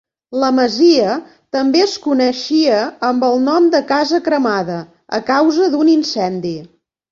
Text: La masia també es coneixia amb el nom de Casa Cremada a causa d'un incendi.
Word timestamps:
La 0.43 0.47
masia 0.59 1.17
també 1.57 1.83
es 1.87 1.93
coneixia 2.05 2.79
amb 3.11 3.27
el 3.29 3.39
nom 3.49 3.69
de 3.77 3.83
Casa 3.93 4.23
Cremada 4.31 4.81
a 5.21 5.23
causa 5.31 5.71
d'un 5.77 5.95
incendi. 6.01 6.59